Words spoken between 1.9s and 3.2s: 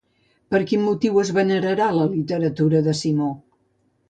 la literatura de